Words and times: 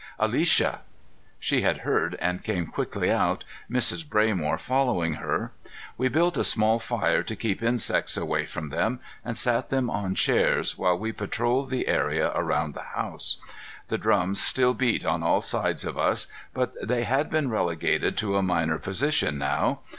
Alicia!" 0.17 0.79
She 1.39 1.61
had 1.61 1.81
heard 1.81 2.15
and 2.15 2.43
came 2.43 2.65
quickly 2.65 3.11
out, 3.11 3.43
Mrs. 3.69 4.03
Braymore 4.03 4.59
following 4.59 5.13
her. 5.21 5.51
We 5.95 6.07
built 6.07 6.39
a 6.39 6.43
small 6.43 6.79
fire 6.79 7.21
to 7.21 7.35
keep 7.35 7.61
insects 7.61 8.17
away 8.17 8.47
from 8.47 8.69
them, 8.69 8.99
and 9.23 9.37
sat 9.37 9.69
them 9.69 9.91
on 9.91 10.15
chairs 10.15 10.75
while 10.75 10.97
we 10.97 11.11
patroled 11.11 11.69
the 11.69 11.87
area 11.87 12.31
about 12.31 12.73
the 12.73 12.81
house. 12.95 13.37
The 13.89 13.99
drums 13.99 14.41
still 14.41 14.73
beat 14.73 15.05
on 15.05 15.21
all 15.21 15.39
sides 15.39 15.85
of 15.85 15.99
us, 15.99 16.25
but 16.51 16.73
they 16.81 17.03
had 17.03 17.29
been 17.29 17.51
relegated 17.51 18.17
to 18.17 18.37
a 18.37 18.41
minor 18.41 18.79
position 18.79 19.37
now. 19.37 19.81